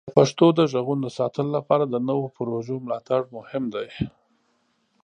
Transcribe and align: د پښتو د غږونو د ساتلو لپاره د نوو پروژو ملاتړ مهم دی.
د 0.07 0.09
پښتو 0.17 0.45
د 0.57 0.59
غږونو 0.71 1.03
د 1.05 1.07
ساتلو 1.17 1.49
لپاره 1.57 1.83
د 1.87 1.95
نوو 2.09 2.25
پروژو 2.35 2.75
ملاتړ 2.85 3.19
مهم 3.35 3.63
دی. 3.73 3.87